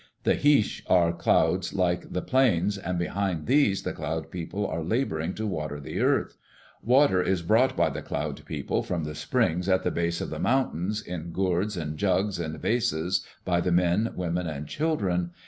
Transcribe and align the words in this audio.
The 0.23 0.33
Heash 0.33 0.81
are 0.89 1.13
clouds 1.13 1.75
like 1.75 2.11
the 2.11 2.23
plains 2.23 2.79
and 2.79 2.97
behind 2.97 3.45
these 3.45 3.83
the 3.83 3.93
Cloud 3.93 4.31
People 4.31 4.65
are 4.65 4.83
laboring 4.83 5.35
to 5.35 5.45
water 5.45 5.79
the 5.79 5.99
earth. 5.99 6.37
Water 6.81 7.21
is 7.21 7.43
brought 7.43 7.77
by 7.77 7.91
the 7.91 8.01
Cloud 8.01 8.43
People, 8.45 8.81
from 8.81 9.03
the 9.03 9.13
springs 9.13 9.69
at 9.69 9.83
the 9.83 9.91
base 9.91 10.19
of 10.19 10.31
the 10.31 10.39
mountains, 10.39 11.03
in 11.03 11.31
gourds 11.31 11.77
and 11.77 11.97
jugs 11.99 12.39
and 12.39 12.59
vases 12.59 13.23
by 13.45 13.61
the 13.61 13.71
men, 13.71 14.11
women, 14.15 14.47
and 14.47 14.65
children. 14.65 15.33